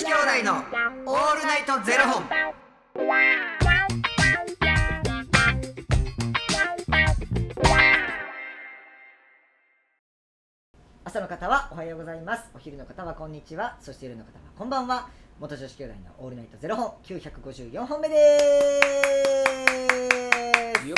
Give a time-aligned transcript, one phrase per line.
[0.00, 2.24] 子兄弟のオールナイトゼロ本。
[11.04, 12.44] 朝の方はおはようございます。
[12.54, 13.76] お昼の方はこんにちは。
[13.78, 15.10] そして夜の方はこんばんは。
[15.38, 18.38] 元女子兄弟のオールナイトゼロ本954本目で
[20.80, 20.88] す。
[20.88, 20.96] よ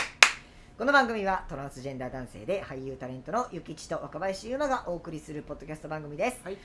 [0.79, 6.59] この番組はトランスジェンダー男性で俳優タレントのゆきちと若林優馬がお送りするポッドキャスト番組です、はい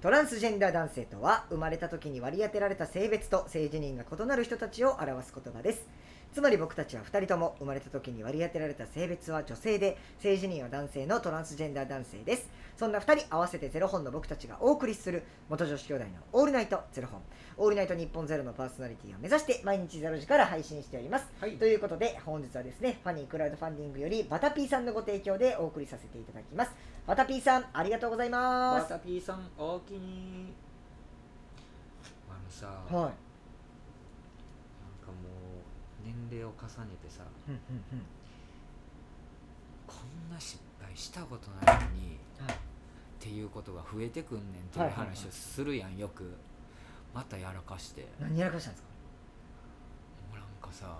[0.00, 5.88] トランスジェンダー男性とは生まれた時に割り当てられた性別と性自認が異なる人たちを表す言葉です。
[6.32, 12.48] つまり僕たちは2人とも生まれた時に割り当てられた性別は女性で性自認は男性のトランスジェンダー男性です。
[12.76, 17.20] そんな2人合わせてゼロ本の僕たちがお送りする元女子兄弟のオールナイトゼロ本。
[17.56, 21.56] オールナイト日本ゼロのパーソナリティを目指して毎日ゼロ時から配信しております、はい。
[21.56, 26.70] ということで本日はですねファニークラウドファンディングよりバタピーさんのご提供でお送りさせていただきます
[27.08, 28.90] バタピーさんありがとうございバます。
[28.90, 30.52] タピーさんおおきに。
[32.28, 33.14] あのさ、なんかはいもう
[36.04, 38.02] 年齢を重ねてさ、うんうんうん。
[39.86, 39.94] こ
[40.28, 42.18] んな失敗したことないのに。
[42.46, 42.54] はい。
[42.54, 42.56] っ
[43.18, 45.06] ていうことが増えてくんねんっていうはいはいはい。
[45.16, 46.30] 話をするやんよく。
[47.14, 48.06] またやらかして。
[48.20, 48.88] 何やらかしたんですか？
[50.36, 50.92] もうなんかさも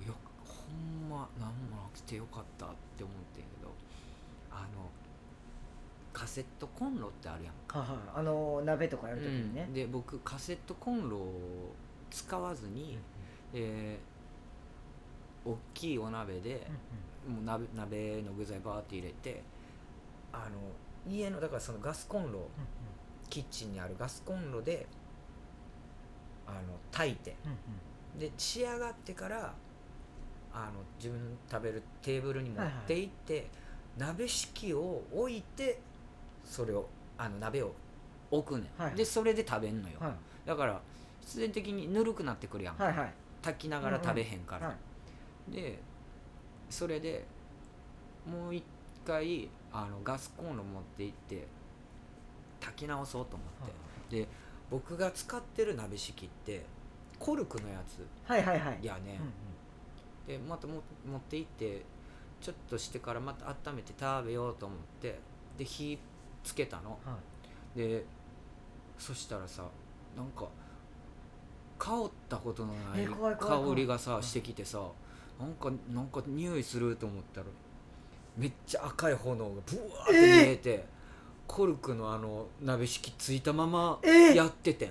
[0.00, 0.14] うよ
[0.46, 3.74] ほんま何もなくてよかったって思ってんけど
[4.50, 4.88] あの
[6.12, 7.98] カセットコンロってあるやんか、はいはい。
[8.16, 9.64] あの鍋とかやるときにね。
[9.68, 11.74] うん、で僕カセットコンロを
[12.10, 12.98] 使わずに、
[13.54, 14.10] えー
[15.44, 16.66] 大きいお鍋で、
[17.26, 19.42] もう鍋鍋の具材バーって入れて
[20.32, 22.48] あの家のだからそのガスコンロ
[23.28, 24.86] キッチンにあるガスコンロで
[26.46, 26.58] あの
[26.92, 27.36] 炊いて
[28.18, 29.54] で仕上がってから
[30.52, 33.48] あの自分の食べるテーブルに持って行って、
[34.00, 35.78] 鍋敷を置いて
[36.42, 37.74] それをあの鍋を
[38.30, 38.96] 置くねん、はいはい。
[38.96, 40.12] でそれで食べんのよ、はい。
[40.46, 40.80] だから
[41.20, 43.12] 必然的にぬるくなってくるやん、はいはい。
[43.42, 44.74] 炊きながら食べへんから、は
[45.50, 45.52] い。
[45.52, 45.78] で
[46.70, 47.26] それで
[48.26, 48.64] もう一
[49.06, 51.46] 回あのガスコンロ持って行って
[52.60, 54.28] 炊き直そうと思って、で
[54.70, 56.64] 僕が使ってる鍋敷って
[57.18, 58.78] コルクのやつはいはいはい。
[58.82, 59.20] やね、
[60.26, 61.82] でまたも持って行って
[62.40, 65.18] ちょっとしてからまた温めて食べようと思って
[65.58, 65.98] で火
[66.42, 66.98] つけたの。
[67.04, 67.16] は
[67.76, 67.78] い。
[67.78, 68.04] で
[68.98, 69.62] そしたらさ
[70.16, 70.46] なんか
[71.78, 74.22] 香ったことのない香りがさうん。
[74.22, 74.80] してきてさ
[75.38, 77.46] なんかなんか匂いすると思ったら
[78.36, 80.84] めっちゃ赤い炎がブワーって見えて、
[81.46, 84.34] コルクのあの鍋敷ついたままえー。
[84.34, 84.90] やっててん、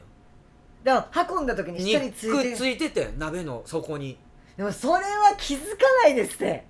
[0.84, 4.18] だから運んだ時にに下についてくっついててん鍋の底に。
[4.58, 6.66] でもそれは気づかないですって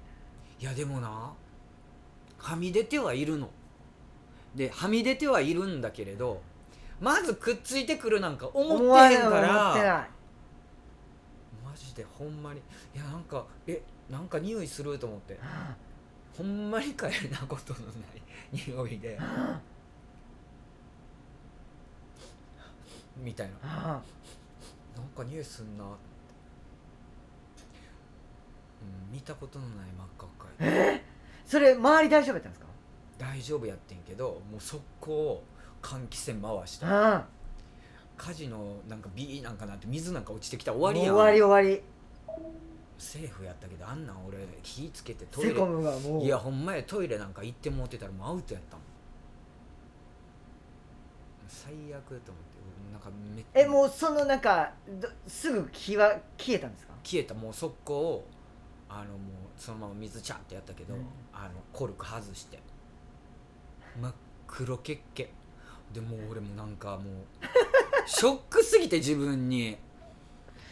[0.59, 1.33] いやでもな
[2.37, 3.49] はみ出てはいるの。
[4.55, 6.41] ではみ出てはいるんだけれど
[6.99, 10.07] まずくっついてくるなんか思ってへんから
[11.63, 12.59] マジでほんまに。
[12.95, 15.39] いやなんかえなんか匂いすると思って。
[16.37, 18.21] ほんまにかえなことのない
[18.67, 19.19] 匂いで。
[23.17, 24.01] みたいな。
[24.95, 25.95] なんか匂いすんなうん
[29.11, 30.25] 見たことのない真っ赤
[30.59, 31.01] え
[31.45, 32.67] それ周り大丈夫だったんですか？
[33.17, 35.43] 大丈夫やってんけどもう速攻
[35.81, 37.15] 換気扇回した。
[37.15, 37.25] あ
[38.17, 41.15] 火事のなんかビーなんかなって水なんか落ちてきたら終あわりやん。
[41.15, 41.81] 終わり終わり。
[42.97, 46.25] セーフやったけどあんなん俺火つけてトイレ。
[46.25, 48.85] いやほんまやトイレなんか行ってもうてたらもうアウトやったもん。
[51.47, 52.59] 最悪と思って。
[52.91, 56.93] なんかめっえもうそのなんかどすぐ火は消えたんですか？
[57.03, 57.33] 消えた。
[57.33, 58.25] もう速攻
[58.89, 59.19] あのもう
[59.55, 61.05] そのまま水チャってやったけど、うん。
[61.31, 62.59] あのコルク外して
[64.01, 64.13] 真っ
[64.47, 65.31] 黒けっけ。
[65.94, 67.03] でもう俺もなんかもう
[68.05, 69.77] ショックすぎて自分に。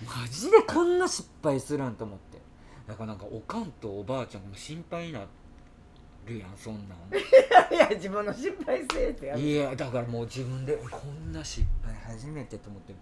[0.05, 2.39] マジでこんな失敗するんと思って。
[2.87, 5.25] だからなんかおかんとおばあちゃんも心配にな
[6.25, 6.97] るやんそんなん。
[7.73, 9.41] いや自分の失敗せえってやる。
[9.41, 12.95] いやだからもう自分でこんな失敗初めてと思って。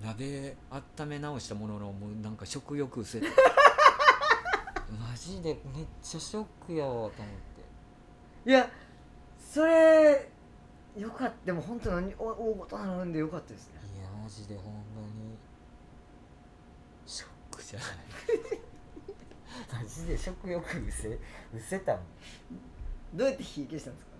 [0.00, 3.26] 鍋温め直したもののもうなんか食欲失せて
[4.92, 7.10] マジでめっちゃショックやわと思っ
[8.44, 8.50] て。
[8.50, 8.68] いや
[9.38, 10.28] それ
[10.96, 11.34] よかった。
[11.46, 13.80] でも本当何お大ごと頼んでよかったですね。
[13.98, 14.78] いやマジでほんま
[15.14, 15.36] に。
[17.06, 17.88] ショックじゃない。
[19.82, 21.18] マジで食欲うせう
[21.60, 22.02] せたもん。
[23.14, 24.12] どうやって火消したんですか？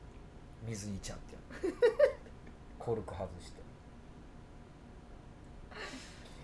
[0.66, 1.40] 水にちゃってや
[1.70, 1.76] る。
[2.78, 3.58] コルク外して。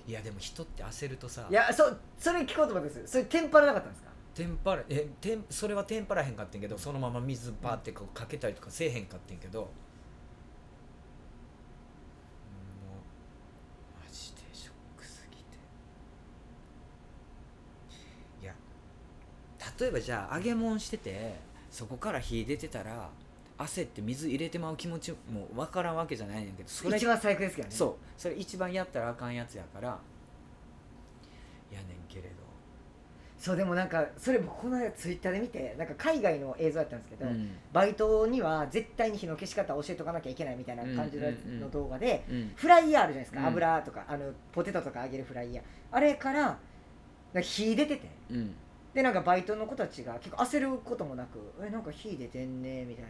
[0.07, 1.47] いやでも人って焦るとさ。
[1.51, 1.85] いやそ
[2.19, 3.07] それ聞こうと思ったんですよ。
[3.07, 4.11] それテンパらなかったんですか？
[4.35, 9.71] 天パれえ天それはテンパらへんかってんけどそのまま水バーってこうかけたりとかせえへんかってんけど、もう
[14.05, 15.43] マジでショックすぎて。
[18.43, 18.55] いや
[19.81, 21.37] 例えばじゃあ揚げ物してて
[21.71, 23.09] そこから火出てたら
[23.57, 27.75] 焦って水入れてまう気持ちも分からんわけじゃないんやけどそれ一番最悪ですけどね。
[27.75, 27.95] そう。
[28.21, 29.89] それ一番やったらあかんやつやから。
[31.71, 32.44] やねんけれど。
[33.45, 37.51] そうでもなんかそれ僕この間ツイッターで見てなんか海外の映像やったんですけど、うん。
[37.75, 43.47] バイトには絶対に火の消し方を教えとかなきゃいけないみたいな感じの動画で、うんフライヤーあるじゃないですか、うん。
[43.49, 45.65] 油とかあのポテトとか揚げるフライヤー。
[45.91, 46.55] あれからなん
[47.35, 48.55] か火出ててうん。
[48.95, 53.05] でなんかバイトの子たちが結構焦ることもなく「えなんか火出てんね」みたい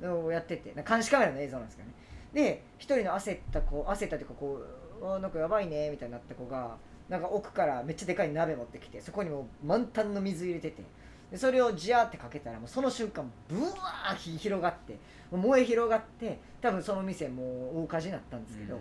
[0.00, 1.94] なのをやっててなんか監視カメラの映像なんですけどね。
[2.32, 4.58] で一人の焦った子焦ったっていうかこ
[5.02, 6.78] う「あなんかやばいね」みたいになった子が
[7.08, 10.82] なんか奥からめっちゃでかい鍋持ってきてそこにもう満タンの水入れてて
[11.30, 14.98] でそれをジャーってかけたらもうその瞬間ブワー火広がって
[15.30, 18.78] 燃え広がって多分その店もう大火事になったんですけど、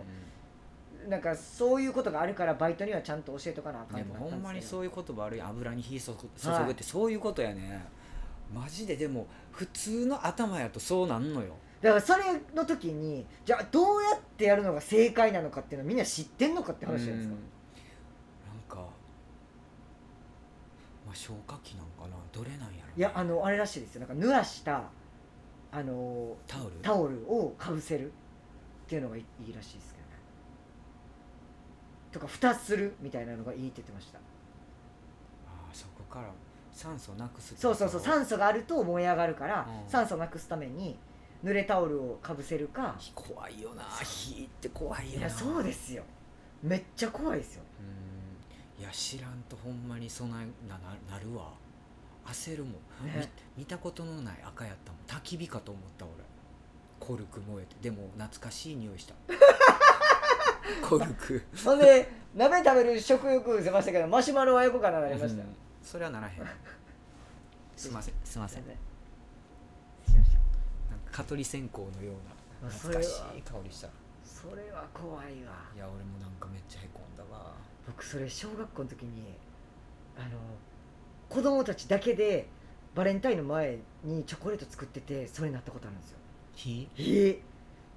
[1.07, 7.83] なんかそういうことがあるからバイトにはちゃんと教えとかなあかんでってもほんまにそういう言葉悪い油に火注ぐってそういうことやね。
[8.53, 11.55] マジででも普通の頭やとそうなんのよ。
[11.81, 12.23] だからそれ
[12.55, 17.35] の時にじゃあどうやってやるのが正解なのかっていうのはみんな知ってんのかって話じゃないですか。
[17.35, 18.89] うん、なんかまあ
[21.15, 22.17] 消火器なんかな？
[22.31, 22.69] どれなんやろ？
[22.97, 24.01] いやあのあれらしいですよ。
[24.01, 24.83] なんか濡らした
[25.71, 26.71] あのタオル？
[26.81, 28.11] タオルをかぶせる。
[28.85, 30.13] っていうのがいいいらしいですけどね。
[32.11, 34.19] とか蓋するみたいなのがいいって言ってました。
[34.19, 36.27] あーそこから
[36.71, 37.99] 酸素なくすそうそうそう。
[37.99, 39.89] 酸素があると燃え上がるから、うん。
[39.89, 40.99] 酸素なくすために
[41.43, 43.83] 濡れタオルをかぶせるか怖いよな。
[44.03, 45.19] 火って怖いよな。
[45.19, 46.03] いやそうですよ。
[46.61, 47.63] めっちゃ怖いですよ。
[47.79, 48.14] うん
[48.79, 51.53] いや知らんとほんまにそないなななるわ。
[52.25, 52.73] 焦るもん、
[53.05, 53.31] ね。
[53.55, 55.21] み見たことのない赤やったもん。
[55.21, 56.13] 焚き火かと思った俺。
[56.99, 57.75] コルク燃えて。
[57.81, 59.13] でも懐かしい匂いした。
[60.87, 61.41] コルク。
[61.63, 66.33] ほんで鍋食べる食欲出ましたけどマシュマロは横からなりました、うんそれはならへん。
[67.77, 68.15] すいません。
[68.23, 68.63] すいません。
[68.63, 68.75] すいません。
[70.13, 70.39] しました
[70.89, 72.13] なんか蚊取り線香のよ
[72.61, 73.89] うな懐かしい香りした
[74.25, 75.53] それは怖いわ。
[75.75, 77.53] いや俺もなんかめっちゃへこんだわ。
[77.87, 79.33] 僕それ小学校の時に
[80.17, 80.29] あの
[81.29, 82.47] 子供たちだけで
[82.95, 86.17] バレンタインの前にチョコレート作っててそれになったことあるんですよ。
[86.55, 86.89] 火？
[86.97, 87.39] ええ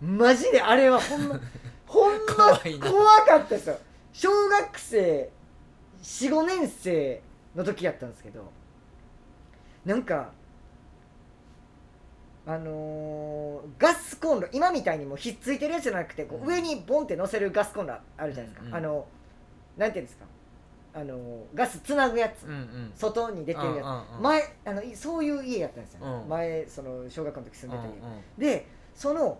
[0.04, 1.40] マジであれはほんま
[1.86, 2.90] ほんま怖いな。
[2.90, 3.78] 怖かったですよ。
[4.12, 5.30] 小学生
[6.02, 7.22] 45年生
[7.54, 8.50] の時やったんですけど
[9.84, 10.32] なんか
[12.48, 16.48] あのーガスコンロ今みたいにもうひっついてるやつじゃなくてこううん。
[16.48, 19.06] 上にボンって乗せるガスコンロあるじゃないですか、うんうんあの
[19.76, 20.24] なんていうんですか。
[20.94, 21.18] あのー
[21.54, 22.44] ガスつなぐやつ。
[22.44, 22.92] うんうん。
[22.96, 24.22] 外に出てるやつ、うんうんうん。
[24.22, 26.28] 前あのいそういう家やったんですよ、うん。
[26.28, 29.38] 前その小学校の時住んでた家、うんうんでその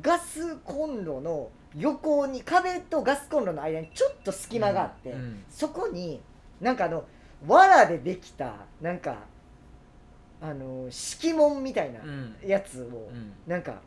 [0.00, 5.44] ガスコンロの横に壁とガスコンロの間にちょっと隙間があって、うん。
[5.50, 6.22] そこに
[6.60, 7.04] なんかあの
[7.46, 9.18] 藁でできたなんか
[10.44, 12.36] あの敷物みたいなうん。
[12.44, 13.32] やつをうん。
[13.46, 13.80] なんか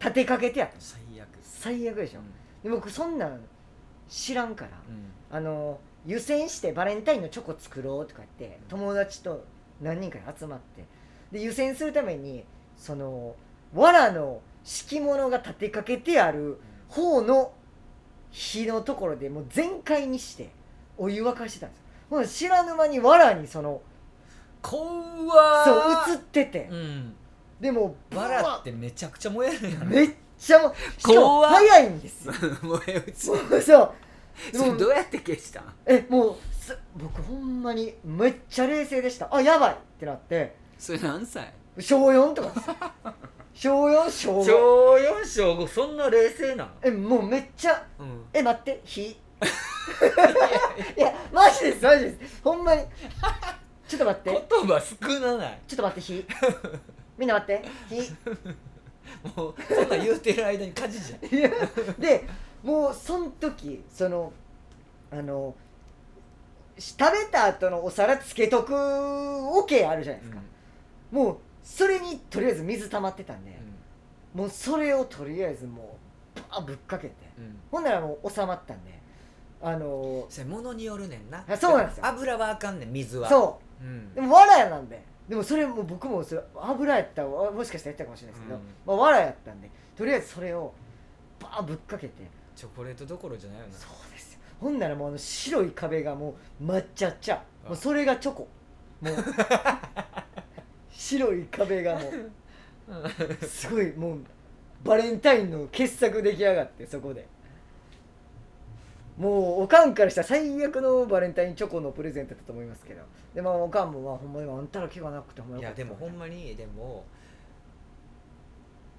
[0.00, 0.76] 立てかけてやった。
[0.78, 1.28] 最悪。
[1.42, 2.20] 最悪でしょ、
[2.62, 3.40] で僕そんなん
[4.08, 5.36] 知らんからうん。
[5.36, 9.44] あの湯煎してバレンタインのチョコ作ろうとか言って友達と
[9.80, 10.84] 何人かで集まって
[11.32, 12.44] で湯煎するために
[12.76, 13.34] その
[13.74, 17.52] 藁の敷物が立てかけてある方の
[18.30, 20.50] 火のところでもう全開にして
[20.98, 21.80] お湯沸かしてたんです
[22.14, 22.48] よ。
[22.48, 23.80] 知らぬ間に藁にその
[24.64, 26.68] 怖そう映ってて。
[26.70, 27.14] うん。
[27.60, 32.34] でもうバラってめちゃくちゃ燃えるやんめっちゃもうし早いんですよ。
[32.62, 33.92] 燃え移そうそう。
[34.52, 35.74] それどうやって消したん？
[35.86, 39.28] えもうす僕ほんまにめっちゃ冷静でした。
[39.34, 40.56] あやばいってなって。
[40.78, 41.52] それ何歳？
[41.78, 42.68] 小4とかです。
[42.68, 42.74] よ
[43.54, 46.70] 小4小5小4小5そんな冷静なん？
[46.82, 48.24] えもうめっちゃうん。
[48.32, 49.02] え待って火
[50.96, 52.40] いやマジですマジです。
[52.42, 52.82] ほんまに
[53.88, 54.46] ちょっと待って。
[54.50, 55.60] 言葉少なない。
[55.66, 56.26] ちょっと待って火
[57.18, 57.64] みんな待って。
[57.88, 57.96] 火
[59.36, 62.00] もうそんなん言うてる間に火事じゃん。
[62.00, 62.24] で
[62.62, 64.32] もうそん時その
[65.10, 65.54] あの
[66.78, 70.40] 食べた後のお皿つけとくオケあるじゃないですか、
[71.12, 73.56] もうそれにとりあえず水溜まってたんで、
[74.34, 75.98] もうそれをとりあえずも
[76.36, 77.14] うバーぶっかけて。
[77.38, 77.44] うん。
[77.44, 78.92] うんほんならもう収まったんで
[79.60, 81.44] あのそれ物によるねんな。
[81.48, 82.06] あそうなんですよ。
[82.06, 84.10] 油はあかんねん水は、そうん。
[84.12, 85.02] うでも藁なんで。
[85.28, 88.62] でもそれも僕もそれ油やったらもしかしたらやったかもしれないですけど、うん。
[88.86, 90.74] まあ、藁やったんでとりあえずそれを
[91.40, 92.14] バーぶっかけて。
[92.54, 93.72] チョコレートどころじゃないよな。
[93.72, 94.40] そうですよ。
[94.60, 98.48] ほんならもうあの白い壁がもう抹茶茶もうそれがチョコ。
[99.00, 99.14] もう。
[100.90, 103.44] 白い壁がもう。
[103.44, 104.18] すごいもう
[104.84, 107.26] バレンタインの傑作出来上がってそこで
[109.18, 113.02] もうおかんからしたら最悪のバレンタインチョコのプレゼントだと思いますけど。
[113.34, 117.04] でもおかんもまあほんまにあんたら気がなくてほんまいやでもほんまにでも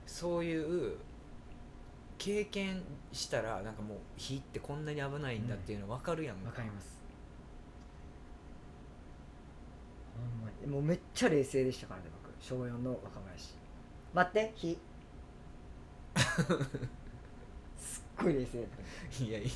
[0.06, 0.98] そういう
[2.18, 2.82] 経験
[3.12, 6.98] したらなんかもう火ってこんなに危ないんだっていうの分かるやんわかります。
[10.16, 10.68] ほんまに。
[10.68, 12.34] もうめっちゃ冷静でしたからね僕。
[12.42, 13.56] 小4の若林。
[14.14, 14.78] 待って火。
[17.78, 18.70] すっごい冷静だっ
[19.18, 19.24] た。
[19.24, 19.50] いやいや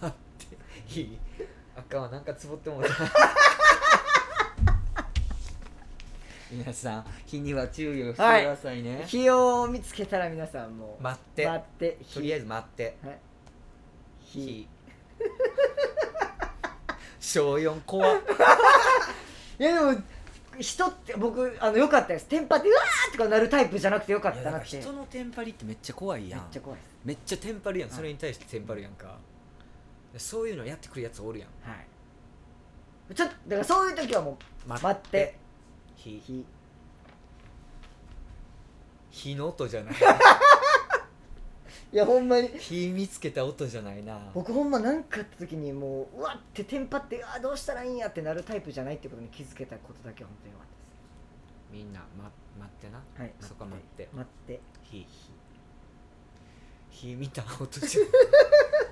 [0.00, 1.18] 待っていい？
[1.76, 2.90] あかんわなんかつぼってもうた。
[6.50, 10.96] 皆さん火には注意をしてくださいね、火を見つけたら皆さんも。
[10.98, 11.46] う待って。
[11.46, 11.96] 待って。
[12.02, 12.96] 火とりあえず待って。
[13.04, 13.18] はい。
[17.20, 18.20] 小4怖っ
[19.58, 20.02] いやでも
[20.58, 22.26] 人って僕あのよかったです。
[22.26, 26.40] テンパってうわーとかなるタイプじゃなくてよかっいやだからたなって人のテンパりってめっちゃ怖いめやん。
[26.40, 26.90] っちゃ怖いです。
[27.04, 27.88] めっちゃテンパるやん。
[27.90, 29.16] はいそれに対してテンパるやんか
[30.18, 31.48] そういうのやってくるやつおるやん。
[31.68, 31.86] はい。
[33.14, 35.36] ちょっとだからそういう時はもう待待って。
[35.96, 36.44] 火火
[39.10, 39.94] 火の音じゃない。
[41.92, 42.48] いやほんまに。
[42.48, 44.18] 火見つけた音じゃないな。
[44.32, 50.70] 僕ほんま何かあった時にもううわってテンパってあーどうしたらいいんやってなるタイプじゃないってことに気づけたことだけは本当によかった
[51.72, 53.00] みんな、ま、待ってな。
[53.00, 54.08] ですはいそこ待って。
[54.12, 54.60] 待って。
[54.84, 55.06] 火
[56.90, 58.00] 火見た音じゃ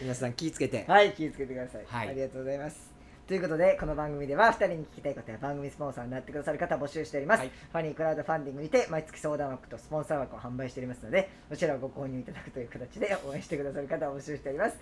[0.00, 0.84] 皆さん気ぃつけて。
[0.88, 2.08] はい気をつけてください、はい。
[2.08, 2.90] ありがとうございます。
[3.28, 7.50] ということでこの番組では2人に聞きたいことや番組スポンサーになってくださる方を募集しております、はい。
[7.50, 14.76] ファニークラウドファンディングにて毎月相談枠とスポンサー枠を販売しておりますのでこちらをご購入いただくという形で応援してくださる方を募集しております。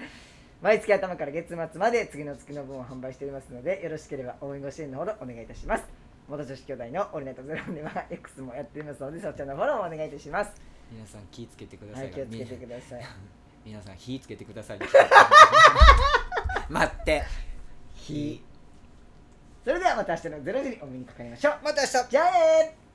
[0.63, 5.85] 毎月頭から月末まで次の月の分を販売しておりますのでよろしければ応援ご支援のほどお願いいたします。
[6.29, 10.53] 元女子兄弟のオールナイトゼロでは X もやっておりますのでそちらのフォローもお願いいたします。
[10.91, 12.09] 皆さん気ぃつけてくださはい。
[12.09, 14.79] い気をつけてみください皆さん火つけてください
[16.71, 17.23] 待って。
[17.95, 18.43] 火
[19.63, 21.59] それではまた明日の0時にお目にかかりましょう。
[21.63, 22.09] また明日。
[22.09, 22.88] じゃあねー